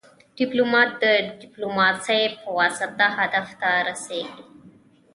[0.37, 1.05] ډيپلومات د
[1.41, 4.43] ډيپلوماسي پواسطه هدف ته رسیږي.